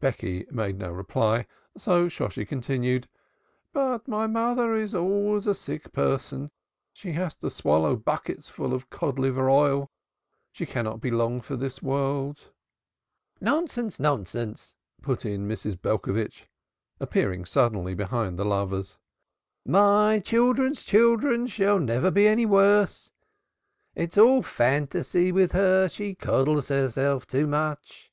Becky 0.00 0.48
made 0.50 0.78
no 0.80 0.90
reply, 0.90 1.46
so 1.78 2.08
Shosshi 2.08 2.44
continued: 2.44 3.06
"But 3.72 4.08
my 4.08 4.26
mother 4.26 4.74
is 4.74 4.96
always 4.96 5.46
a 5.46 5.54
sick 5.54 5.92
person. 5.92 6.50
She 6.92 7.12
has 7.12 7.36
to 7.36 7.50
swallow 7.50 7.94
bucketsful 7.94 8.74
of 8.74 8.90
cod 8.90 9.16
liver 9.16 9.48
oil. 9.48 9.88
She 10.50 10.66
cannot 10.66 11.00
be 11.00 11.12
long 11.12 11.40
for 11.40 11.54
this 11.54 11.80
world." 11.80 12.50
"Nonsense, 13.40 14.00
nonsense," 14.00 14.74
put 15.02 15.24
in 15.24 15.46
Mrs. 15.46 15.80
Belcovitch, 15.80 16.48
appearing 16.98 17.44
suddenly 17.44 17.94
behind 17.94 18.40
the 18.40 18.44
lovers. 18.44 18.98
"My 19.64 20.18
children's 20.18 20.82
children 20.82 21.46
shall 21.46 21.78
never 21.78 22.10
be 22.10 22.26
any 22.26 22.44
worse; 22.44 23.12
it's 23.94 24.18
all 24.18 24.42
fancy 24.42 25.30
with 25.30 25.52
her, 25.52 25.88
she 25.88 26.16
coddles 26.16 26.66
herself 26.66 27.24
too 27.28 27.46
much." 27.46 28.10